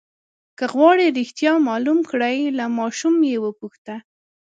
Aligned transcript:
که 0.57 0.65
غواړئ 0.73 1.07
رښتیا 1.19 1.53
معلوم 1.67 1.99
کړئ 2.11 2.37
له 2.57 2.65
ماشوم 2.77 3.15
یې 3.29 3.37
وپوښته. 3.43 3.95